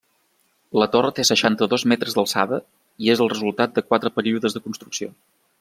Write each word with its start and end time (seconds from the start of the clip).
La 0.83 0.87
torre 0.95 1.11
té 1.19 1.25
seixanta-dos 1.29 1.85
metres 1.93 2.17
d'alçada 2.17 2.61
i 3.05 3.15
és 3.17 3.23
el 3.27 3.33
resultat 3.37 3.77
de 3.79 3.87
quatre 3.93 4.15
períodes 4.21 4.59
de 4.59 4.67
construcció. 4.69 5.17